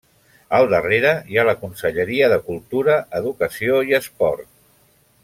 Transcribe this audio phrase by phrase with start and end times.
[0.59, 4.49] Al darrere, hi ha la Conselleria de Cultura, Educació i Esport.